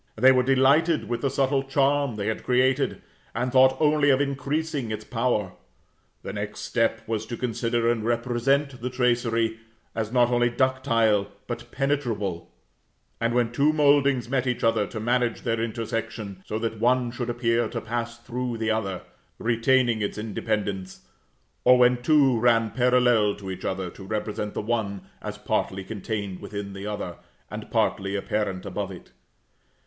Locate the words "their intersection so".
15.43-16.57